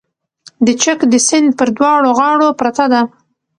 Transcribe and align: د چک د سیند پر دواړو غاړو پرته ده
د 0.65 0.67
چک 0.81 0.99
د 1.11 1.13
سیند 1.27 1.49
پر 1.59 1.69
دواړو 1.77 2.09
غاړو 2.19 2.47
پرته 2.59 2.85
ده 2.93 3.01